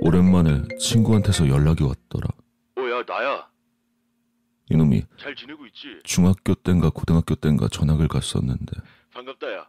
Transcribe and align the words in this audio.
오랜만에 0.00 0.62
친구한테서 0.78 1.48
연락이 1.48 1.84
왔더라. 1.84 2.28
어, 2.76 2.80
야, 2.90 3.04
나야. 3.06 3.48
이놈이 4.70 5.02
잘 5.18 5.34
지내고 5.34 5.66
있지? 5.66 5.98
중학교 6.04 6.54
땐가 6.54 6.90
고등학교 6.90 7.34
땐가 7.34 7.68
전학을 7.68 8.08
갔었는데 8.08 8.72
반갑다, 9.12 9.52
야. 9.52 9.68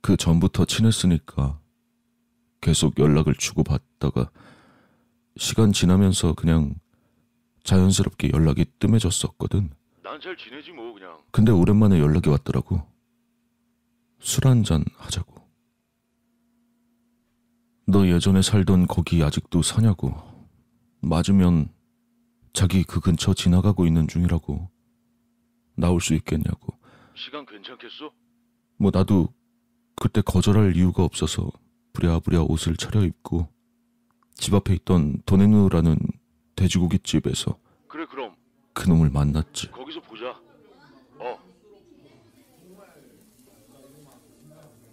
그 0.00 0.16
전부터 0.16 0.64
친했으니까 0.64 1.60
계속 2.60 2.98
연락을 2.98 3.34
주고 3.34 3.62
받다가 3.62 4.30
시간 5.36 5.72
지나면서 5.72 6.32
그냥 6.34 6.74
자연스럽게 7.64 8.30
연락이 8.32 8.64
뜸해졌었거든. 8.78 9.70
난 10.02 10.18
잘 10.20 10.36
지내지 10.36 10.72
뭐, 10.72 10.94
그냥. 10.94 11.18
근데 11.30 11.52
오랜만에 11.52 12.00
연락이 12.00 12.30
왔더라고. 12.30 12.82
술 14.18 14.46
한잔 14.48 14.82
하자고. 14.96 15.46
너 17.90 18.06
예전에 18.06 18.42
살던 18.42 18.86
거기 18.86 19.22
아직도 19.22 19.62
사냐고. 19.62 20.12
맞으면 21.00 21.70
자기 22.52 22.84
그 22.84 23.00
근처 23.00 23.32
지나가고 23.32 23.86
있는 23.86 24.06
중이라고. 24.06 24.68
나올 25.74 25.98
수 26.02 26.12
있겠냐고. 26.12 26.74
시간 27.14 27.46
괜찮겠어? 27.46 28.10
뭐 28.76 28.90
나도 28.92 29.32
그때 29.96 30.20
거절할 30.20 30.76
이유가 30.76 31.02
없어서 31.02 31.50
부랴부랴 31.94 32.42
옷을 32.42 32.76
차려입고 32.76 33.48
집 34.34 34.52
앞에 34.54 34.74
있던 34.74 35.22
도네누라는 35.24 35.98
돼지고기 36.56 36.98
집에서 36.98 37.58
그래, 37.88 38.04
그럼. 38.04 38.34
그 38.74 38.86
놈을 38.88 39.08
만났지. 39.08 39.70
거기서 39.70 40.00
보자. 40.02 40.38
어. 41.18 41.38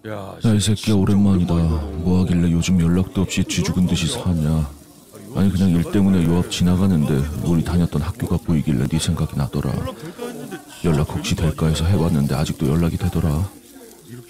야, 0.07 0.35
야이 0.45 0.59
새끼야 0.59 0.95
오랜만이다. 0.95 1.53
뭐 1.53 2.21
하길래 2.21 2.51
요즘 2.51 2.79
연락도 2.79 3.21
없이 3.21 3.43
쥐죽은 3.43 3.87
듯이 3.87 4.07
사냐. 4.07 4.69
아니 5.35 5.51
그냥 5.51 5.69
일 5.71 5.91
때문에 5.91 6.23
요 6.25 6.37
앞 6.39 6.51
지나가는데 6.51 7.13
우리 7.43 7.63
다녔던 7.63 8.01
학교가 8.01 8.37
보이길래 8.37 8.87
네 8.87 8.99
생각이 8.99 9.35
나더라. 9.35 9.73
연락 10.83 11.09
혹시 11.15 11.35
될까 11.35 11.67
해서 11.67 11.85
해봤는데 11.85 12.35
아직도 12.35 12.67
연락이 12.67 12.97
되더라. 12.97 13.49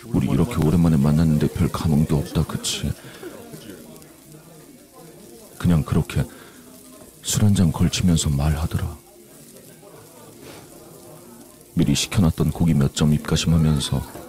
우리 0.08 0.28
이렇게 0.28 0.56
오랜만에 0.66 0.96
만났는데 0.98 1.48
별 1.48 1.68
감흥도 1.70 2.16
없다 2.18 2.44
그치? 2.46 2.92
그냥 5.58 5.84
그렇게 5.84 6.24
술 7.22 7.44
한 7.44 7.54
잔 7.56 7.72
걸치면서 7.72 8.30
말하더라. 8.30 8.96
미리 11.74 11.94
시켜놨던 11.94 12.52
고기 12.52 12.74
몇 12.74 12.96
점 12.96 13.14
입가심하면서 13.14 14.25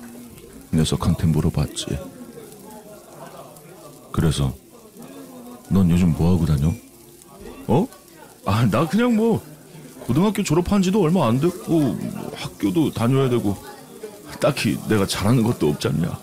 녀석한테 0.76 1.26
물어봤지. 1.26 1.98
그래서 4.12 4.54
넌 5.68 5.90
요즘 5.90 6.12
뭐 6.16 6.34
하고 6.34 6.46
다녀? 6.46 6.72
어? 7.66 7.86
아, 8.44 8.66
나 8.70 8.86
그냥 8.88 9.16
뭐 9.16 9.42
고등학교 10.06 10.42
졸업한 10.42 10.82
지도 10.82 11.02
얼마 11.02 11.26
안 11.26 11.40
됐고 11.40 11.78
뭐 11.80 12.32
학교도 12.34 12.92
다녀야 12.92 13.28
되고 13.28 13.56
딱히 14.40 14.78
내가 14.88 15.06
잘하는 15.06 15.42
것도 15.42 15.68
없지 15.68 15.88
않냐. 15.88 16.18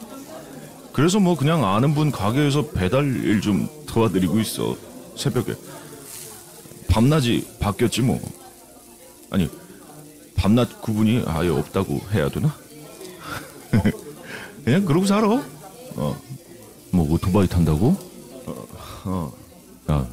그래서 0.93 1.19
뭐 1.19 1.35
그냥 1.35 1.65
아는 1.65 1.93
분 1.93 2.11
가게에서 2.11 2.67
배달 2.67 3.03
일 3.25 3.41
좀 3.41 3.67
도와드리고 3.87 4.39
있어. 4.39 4.75
새벽에. 5.17 5.53
밤낮이 6.87 7.45
바뀌었지 7.59 8.01
뭐. 8.01 8.19
아니, 9.29 9.49
밤낮 10.35 10.81
구분이 10.81 11.23
아예 11.25 11.49
없다고 11.49 11.99
해야 12.13 12.29
되나? 12.29 12.55
그냥 14.63 14.85
그러고 14.85 15.05
살아. 15.05 15.27
어. 15.95 16.17
뭐 16.91 17.11
오토바이 17.11 17.47
탄다고? 17.47 17.95
어. 18.45 18.67
어. 19.05 19.33
야, 19.91 20.07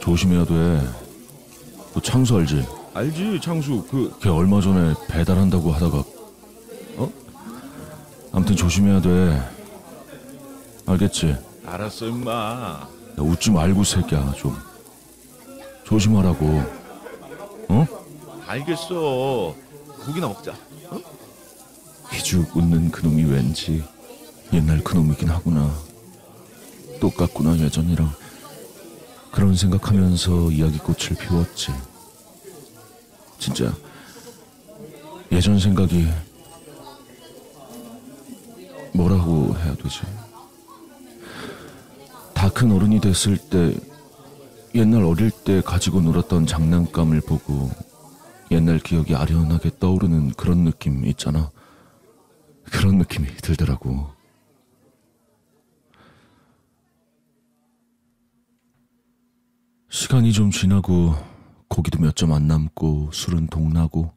조심해야 0.00 0.44
돼. 0.44 0.80
너 1.94 2.00
창수 2.00 2.36
알지? 2.36 2.66
알지, 2.94 3.40
창수. 3.40 3.86
그, 3.90 4.14
걔 4.20 4.28
얼마 4.28 4.60
전에 4.60 4.94
배달한다고 5.08 5.70
하다가, 5.72 5.98
어? 6.96 7.12
아무튼 8.32 8.56
조심해야 8.56 9.00
돼. 9.00 9.42
알겠지? 10.86 11.36
알았어, 11.64 12.06
임마. 12.06 12.30
야, 12.32 12.88
웃지 13.18 13.50
말고, 13.50 13.84
새끼야, 13.84 14.32
좀. 14.36 14.56
조심하라고. 15.84 16.46
어? 17.68 17.86
알겠어. 18.46 19.54
고기나 20.04 20.28
먹자. 20.28 20.54
희죽 22.26 22.56
웃는 22.56 22.90
그놈이 22.90 23.22
왠지 23.22 23.84
옛날 24.52 24.82
그놈이긴 24.82 25.28
하구나. 25.28 25.72
똑같구나 26.98 27.56
예전이랑. 27.56 28.12
그런 29.30 29.54
생각하면서 29.54 30.50
이야기꽃을 30.50 31.16
피웠지. 31.20 31.70
진짜 33.38 33.72
예전 35.30 35.60
생각이 35.60 36.08
뭐라고 38.92 39.54
해야 39.58 39.76
되지? 39.76 40.00
다 42.34 42.48
큰 42.50 42.72
어른이 42.72 43.00
됐을 43.00 43.36
때 43.36 43.72
옛날 44.74 45.04
어릴 45.04 45.30
때 45.30 45.60
가지고 45.60 46.00
놀았던 46.00 46.46
장난감을 46.46 47.20
보고 47.20 47.70
옛날 48.50 48.80
기억이 48.80 49.14
아련하게 49.14 49.70
떠오르는 49.78 50.32
그런 50.32 50.64
느낌 50.64 51.04
있잖아. 51.06 51.52
그런 52.72 52.98
느낌이 52.98 53.26
들더라고. 53.36 54.10
시간이 59.88 60.32
좀 60.32 60.50
지나고 60.50 61.12
고기도 61.68 61.98
몇 62.00 62.14
점 62.14 62.32
안 62.32 62.46
남고 62.46 63.10
술은 63.12 63.48
동나고 63.48 64.12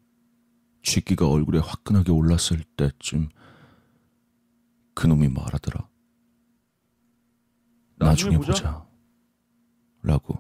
쥐기가 0.84 1.28
얼굴에 1.30 1.60
화끈하게 1.60 2.12
올랐을 2.12 2.64
때쯤 2.78 3.30
그놈이 4.96 5.28
말하더라. 5.30 5.88
나중에 7.98 8.36
나중에 8.36 8.38
보자. 8.38 8.52
보자. 8.52 8.86
라고. 10.02 10.38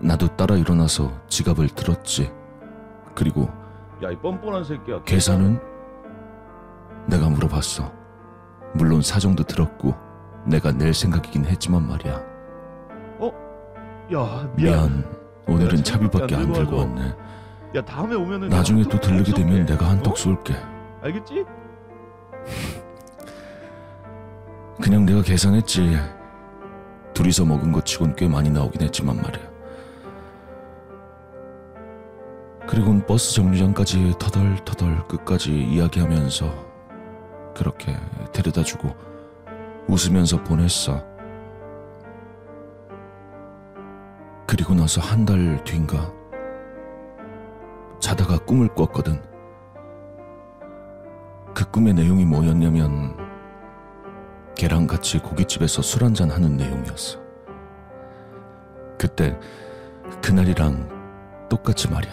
나도 0.00 0.34
따라 0.36 0.56
일어나서 0.56 1.26
지갑을 1.28 1.68
들었지. 1.68 2.30
그리고 3.14 3.44
야, 4.02 4.10
이 4.10 4.16
뻔뻔한 4.20 4.64
새끼야. 4.64 5.04
계산은 5.04 5.58
내가 7.06 7.28
물어봤어. 7.28 7.92
물론 8.74 9.02
사정도 9.02 9.44
들었고 9.44 9.94
내가 10.46 10.72
낼 10.72 10.92
생각이긴 10.94 11.44
했지만 11.44 11.86
말이야. 11.86 12.34
야, 14.12 14.48
미안. 14.54 15.04
오늘은 15.46 15.78
야, 15.78 15.82
차비밖에 15.82 16.34
야, 16.34 16.40
안 16.40 16.52
들고 16.52 16.76
왔네. 16.76 17.14
야, 17.76 17.84
다음에 17.84 18.14
오면은 18.14 18.48
나중에 18.48 18.82
또 18.82 18.90
한턱 18.90 19.00
들르게 19.00 19.32
되면. 19.32 19.66
내가 19.66 19.88
한턱 19.88 20.12
어? 20.12 20.16
쏠게. 20.16 20.54
알겠지? 21.02 21.44
그냥 24.82 25.06
내가 25.06 25.22
계산했지. 25.22 25.98
둘이서 27.14 27.46
먹은 27.46 27.72
것 27.72 27.86
치곤 27.86 28.14
꽤 28.14 28.28
많이 28.28 28.50
나오긴 28.50 28.82
했지만 28.82 29.16
말이야. 29.16 29.54
그리고는 32.66 33.06
버스 33.06 33.34
정류장까지 33.34 34.14
터덜터덜 34.18 35.06
끝까지 35.08 35.50
이야기하면서 35.50 36.73
그렇게 37.54 37.96
데려다 38.32 38.62
주고 38.62 38.94
웃으면서 39.88 40.42
보냈어. 40.42 41.02
그리고 44.46 44.74
나서 44.74 45.00
한 45.00 45.24
달 45.24 45.62
뒤인가 45.64 46.12
자다가 47.98 48.38
꿈을 48.38 48.68
꿨거든. 48.68 49.22
그 51.54 51.70
꿈의 51.70 51.94
내용이 51.94 52.24
뭐였냐면 52.24 53.16
걔랑 54.54 54.86
같이 54.86 55.18
고깃집에서 55.18 55.82
술 55.82 56.04
한잔 56.04 56.30
하는 56.30 56.56
내용이었어. 56.56 57.18
그때 58.98 59.38
그날이랑 60.22 61.46
똑같이 61.48 61.90
말이야. 61.90 62.12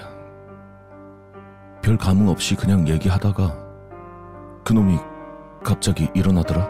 별 1.82 1.98
감흥 1.98 2.30
없이 2.30 2.56
그냥 2.56 2.88
얘기하다가 2.88 3.58
그놈이 4.64 4.98
갑자기 5.64 6.10
일어나더라. 6.14 6.68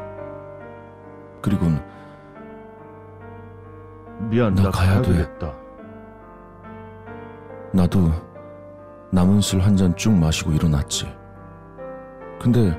그리곤 1.42 1.84
미안, 4.30 4.54
나 4.54 4.70
가야 4.70 5.02
돼. 5.02 5.12
되겠다. 5.14 5.54
나도 7.74 8.12
남은 9.12 9.42
술 9.42 9.62
한 9.62 9.76
잔 9.76 9.96
쭉 9.96 10.12
마시고 10.14 10.52
일어났지. 10.52 11.12
근데 12.40 12.78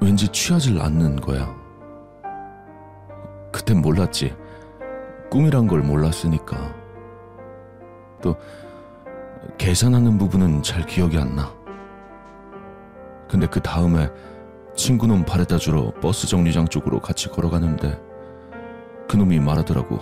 왠지 0.00 0.28
취하질 0.28 0.80
않는 0.80 1.16
거야. 1.16 1.54
그땐 3.52 3.80
몰랐지. 3.80 4.36
꿈이란 5.30 5.66
걸 5.66 5.80
몰랐으니까. 5.82 6.56
또 8.22 8.36
계산하는 9.58 10.18
부분은 10.18 10.62
잘 10.62 10.82
기억이 10.84 11.18
안 11.18 11.34
나. 11.34 11.52
근데 13.28 13.46
그 13.46 13.60
다음에 13.60 14.08
친구놈 14.82 15.24
바래다 15.24 15.58
주러 15.58 15.90
버스 16.00 16.28
정류장 16.28 16.68
쪽으로 16.68 17.00
같이 17.00 17.28
걸어가는데 17.28 18.00
그놈이 19.08 19.40
말하더라고. 19.40 19.96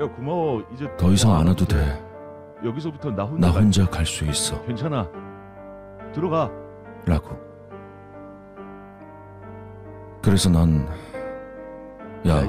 야 0.00 0.06
고마워 0.16 0.62
이제 0.72 0.88
더 0.96 1.10
이상 1.10 1.32
와, 1.32 1.40
안 1.40 1.48
와도 1.48 1.66
돼. 1.66 2.02
여기서부터 2.64 3.10
나 3.10 3.24
혼자 3.24 3.50
혼자 3.50 3.84
갈 3.84 4.06
수 4.06 4.24
있어. 4.24 4.60
괜찮아 4.62 5.06
들어가 6.14 6.50
라고. 7.04 7.36
그래서 10.22 10.48
난, 10.48 10.88
야, 12.26 12.42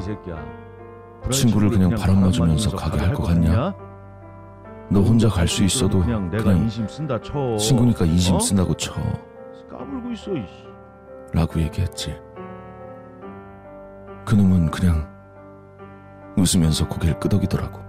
친구를 1.30 1.70
그냥 1.70 1.92
바람 1.92 2.22
맞으면서 2.22 2.76
가게 2.76 2.98
할할것 2.98 3.26
같냐? 3.26 3.76
너 4.90 5.02
혼자 5.02 5.28
갈 5.28 5.48
수 5.48 5.64
있어도 5.66 6.00
그냥 6.00 6.30
그냥 6.32 6.68
친구니까 7.58 8.06
인심 8.06 8.36
어? 8.36 8.40
쓴다고 8.40 8.74
쳐. 8.76 8.94
까불고 9.70 10.12
있어 10.14 10.32
라고 11.34 11.62
얘기했지. 11.62 12.16
그놈은 14.26 14.72
그냥 14.72 15.08
웃으면서 16.38 16.88
고개를 16.88 17.20
끄덕이더라고. 17.20 17.80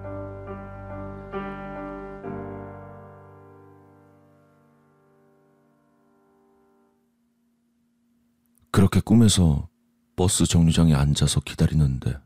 그렇게 8.71 9.01
꿈에서 9.01 9.69
버스 10.17 10.47
정류장에 10.47 10.95
앉아서 10.95 11.41
기다리는데 11.41 12.19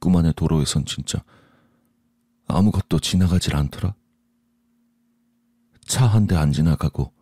꿈 0.00 0.16
안의 0.16 0.34
도로에선 0.34 0.84
진짜 0.84 1.22
아무것도 2.48 2.98
지나가질 3.00 3.56
않더라. 3.56 3.94
차 5.86 6.06
한 6.06 6.26
대 6.26 6.34
안 6.36 6.50
지나가고 6.52 7.12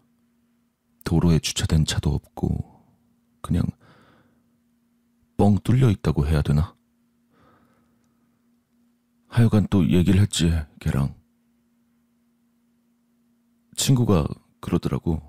도로에 1.04 1.38
주차된 1.40 1.84
차도 1.84 2.10
없고 2.10 2.71
그냥 3.42 3.64
뻥 5.36 5.58
뚫려 5.64 5.90
있다고 5.90 6.26
해야 6.26 6.40
되나? 6.40 6.74
하여간 9.28 9.66
또 9.70 9.88
얘기를 9.88 10.20
했지, 10.20 10.52
걔랑. 10.78 11.14
친구가 13.76 14.26
그러더라고. 14.60 15.20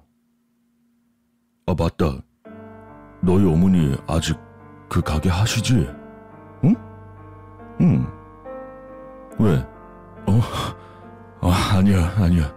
아, 1.65 1.73
맞다. 1.77 2.21
너희 3.21 3.45
어머니 3.45 3.95
아직 4.05 4.37
그 4.89 5.01
가게 5.01 5.29
하시지? 5.29 5.87
응? 6.65 6.75
응. 7.81 8.05
왜? 9.39 9.55
어? 10.27 10.39
어, 11.41 11.49
아니야, 11.49 12.13
아니야. 12.17 12.53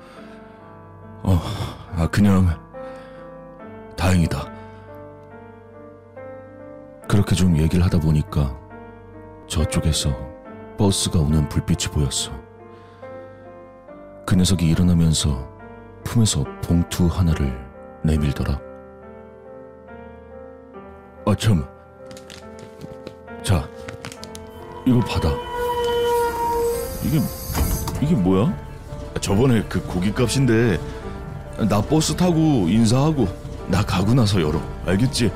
어, 1.22 1.38
아, 1.96 2.08
그냥, 2.08 2.46
다행이다. 3.96 4.55
그렇게 7.08 7.34
좀 7.34 7.56
얘기를 7.56 7.84
하다 7.84 7.98
보니까 8.00 8.56
저쪽에서 9.46 10.10
버스가 10.76 11.20
오는 11.20 11.48
불빛이 11.48 11.92
보였어. 11.92 12.32
그 14.26 14.34
녀석이 14.34 14.66
일어나면서 14.68 15.48
품에서 16.04 16.44
봉투 16.62 17.06
하나를 17.06 17.56
내밀더라. 18.02 18.60
아, 21.26 21.34
참. 21.36 21.64
자, 23.42 23.68
이거 24.84 25.00
받아. 25.00 25.30
이게, 27.04 27.20
이게 28.00 28.14
뭐야? 28.14 28.52
저번에 29.20 29.62
그 29.68 29.80
고깃값인데, 29.86 30.78
나 31.68 31.80
버스 31.80 32.14
타고 32.14 32.68
인사하고, 32.68 33.26
나 33.68 33.82
가고 33.82 34.14
나서 34.14 34.40
열어. 34.40 34.60
알겠지? 34.84 35.32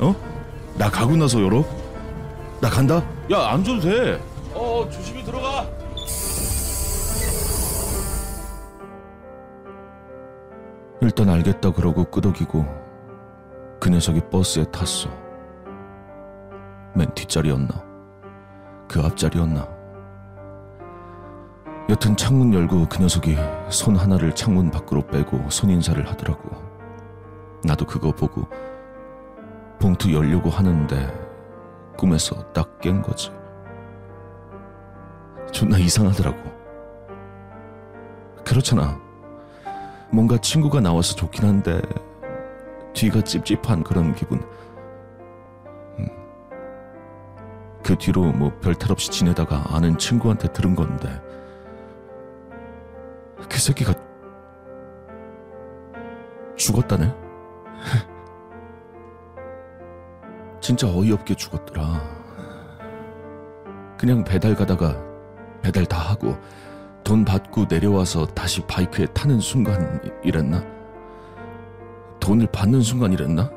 어? 0.00 0.31
나 0.78 0.90
가고 0.90 1.16
나서 1.16 1.40
열어? 1.42 1.64
나 2.60 2.68
간다? 2.68 3.02
야 3.30 3.52
안 3.52 3.62
줘도 3.64 3.80
돼 3.80 4.18
어 4.54 4.86
조심히 4.90 5.24
들어가 5.24 5.66
일단 11.00 11.28
알겠다 11.28 11.72
그러고 11.72 12.04
끄덕이고 12.04 12.64
그 13.80 13.88
녀석이 13.90 14.20
버스에 14.30 14.64
탔어. 14.70 15.08
맨 16.94 17.12
뒷자리였나? 17.14 17.68
그 18.88 19.00
앞자리였나? 19.00 19.66
여튼 21.90 22.16
창문 22.16 22.54
열고 22.54 22.86
그 22.88 23.02
녀석이 23.02 23.36
손 23.70 23.96
하나를 23.96 24.32
창문 24.36 24.70
밖으로 24.70 25.04
빼고 25.08 25.50
손인사를 25.50 26.08
하더라고. 26.08 26.50
나도 27.64 27.84
그거 27.86 28.12
보고 28.12 28.46
봉투 29.78 30.12
열려고 30.12 30.50
하는데 30.50 31.12
꿈에서 31.96 32.52
딱 32.52 32.72
깬 32.82 33.00
거지. 33.00 33.30
존나 35.52 35.78
이상하더라고. 35.78 36.36
그렇잖아. 38.44 39.00
뭔가 40.10 40.36
친구가 40.36 40.80
나와서 40.80 41.14
좋긴 41.14 41.46
한데 41.46 41.80
뒤가 42.92 43.22
찝찝한 43.22 43.84
그런 43.84 44.14
기분. 44.14 44.40
음. 45.98 46.08
그 47.84 47.96
뒤로 47.96 48.32
뭐 48.32 48.50
별탈 48.60 48.90
없이 48.90 49.10
지내다가 49.10 49.64
아는 49.68 49.96
친구한테 49.96 50.48
들은 50.52 50.74
건데 50.74 51.08
그 53.48 53.58
새끼가 53.58 53.94
죽었다네. 56.56 57.14
진짜 60.62 60.86
어이없게 60.86 61.34
죽었더라. 61.34 62.00
그냥 63.98 64.22
배달 64.22 64.54
가다가 64.54 64.96
배달 65.60 65.84
다 65.84 65.98
하고 65.98 66.38
돈 67.02 67.24
받고 67.24 67.66
내려와서 67.68 68.26
다시 68.26 68.64
바이크에 68.66 69.06
타는 69.06 69.40
순간이랬나? 69.40 70.64
돈을 72.20 72.46
받는 72.52 72.80
순간이랬나? 72.80 73.50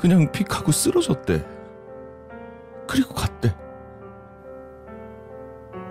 그냥 0.00 0.30
픽하고 0.32 0.72
쓰러졌대. 0.72 1.46
그리고 2.88 3.14
갔대. 3.14 3.54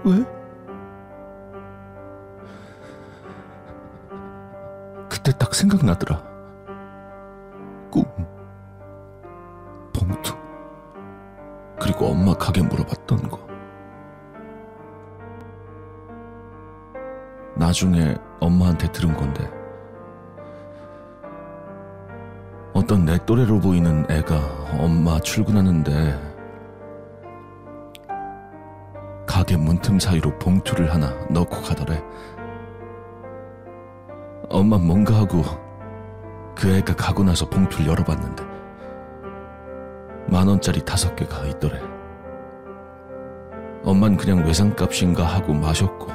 왜? 0.03 0.25
그때 5.09 5.31
딱 5.37 5.55
생각나더라. 5.55 6.26
꿈. 7.89 8.03
봉투. 9.93 10.35
그리고 11.79 12.07
엄마 12.07 12.33
가게 12.33 12.61
물어봤던 12.61 13.29
거. 13.29 13.39
나중에 17.55 18.15
엄마한테 18.39 18.91
들은 18.91 19.15
건데. 19.15 19.49
어떤 22.73 23.05
내 23.05 23.17
또래로 23.25 23.59
보이는 23.59 24.05
애가 24.09 24.35
엄마 24.79 25.19
출근하는데 25.19 26.27
가게 29.25 29.57
문틈 29.57 29.99
사이로 29.99 30.37
봉투를 30.39 30.93
하나 30.93 31.11
넣고 31.29 31.61
가더래. 31.61 32.03
엄마 34.49 34.77
뭔가 34.77 35.17
하고 35.17 35.41
그 36.57 36.75
애가 36.75 36.95
가고 36.95 37.23
나서 37.23 37.47
봉투를 37.47 37.85
열어봤는데 37.85 38.43
만 40.25 40.47
원짜리 40.47 40.83
다섯 40.83 41.15
개가 41.15 41.45
있더래. 41.45 41.79
엄만 43.83 44.17
그냥 44.17 44.43
외상값인가 44.43 45.23
하고 45.23 45.53
마셨고. 45.53 46.07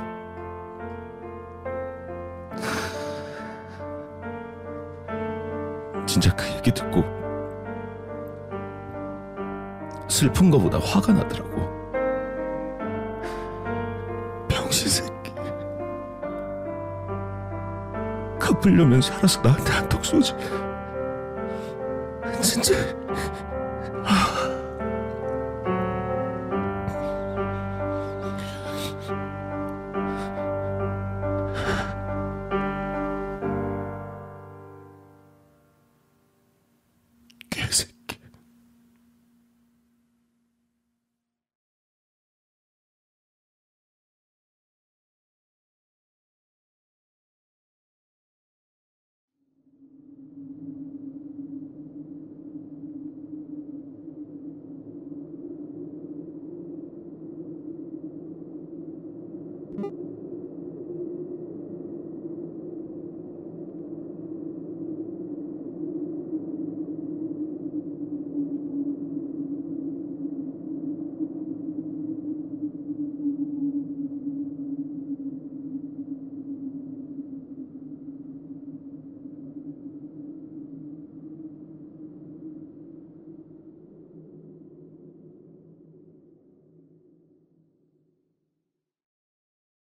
진짜 6.07 6.35
그 6.37 6.45
얘기 6.57 6.73
듣고 6.73 7.05
슬픈 10.09 10.51
거보다 10.51 10.79
화가 10.79 11.13
나더라고. 11.13 11.82
갚으려면 18.63 19.03
살아서 19.03 19.41
나한테 19.43 19.73
한턱 19.73 20.05
쏘지. 20.05 20.35
진짜 22.41 22.75